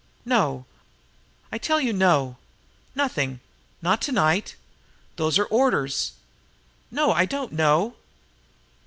[0.25, 0.65] No!
[1.51, 2.37] I tell you, no!
[2.95, 3.39] Nothing!
[3.83, 4.55] Not to night!
[5.17, 7.95] Those are the orders....No, I don't know!